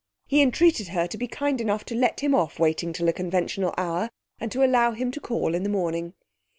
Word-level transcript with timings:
He 0.25 0.41
entreated 0.41 0.87
her 0.87 1.05
to 1.05 1.15
be 1.19 1.27
kind 1.27 1.61
enough 1.61 1.85
to 1.85 1.93
let 1.93 2.21
him 2.21 2.33
off 2.33 2.57
waiting 2.57 2.91
till 2.91 3.07
a 3.07 3.13
conventional 3.13 3.71
hour, 3.77 4.09
and 4.39 4.51
to 4.51 4.65
allow 4.65 4.93
him 4.93 5.11
to 5.11 5.19
call 5.19 5.53
in 5.53 5.61
the 5.61 5.69
morning. 5.69 6.15